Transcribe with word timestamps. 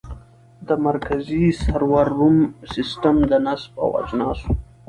د 0.67 0.69
مرکزي 0.87 1.45
سرور 1.63 2.07
روم 2.17 2.37
سیسټم 2.73 3.15
د 3.29 3.31
نصب 3.45 3.73
او 3.83 3.89
اجناسو 4.01 4.49